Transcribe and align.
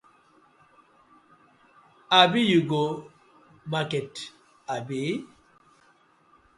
Abi 2.19 2.41
you 2.51 2.61
go 2.69 2.83
market 3.73 4.13
abi? 4.75 5.01